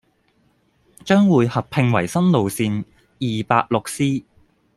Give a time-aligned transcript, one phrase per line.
[1.05, 2.85] 將會合併為新路線
[3.19, 4.25] 二八六 C，